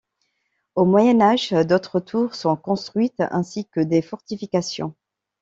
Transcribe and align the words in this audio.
Au 0.73 0.83
Moyen 0.85 1.21
Âge, 1.21 1.51
d'autres 1.51 1.99
tours 1.99 2.33
sont 2.33 2.55
construites 2.55 3.19
ainsi 3.29 3.67
que 3.67 3.81
des 3.81 4.01
fortifications. 4.01 4.95